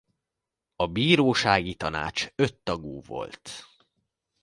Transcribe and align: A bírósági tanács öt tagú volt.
A 0.75 0.87
bírósági 0.87 1.75
tanács 1.75 2.27
öt 2.35 2.57
tagú 2.57 3.01
volt. 3.01 3.49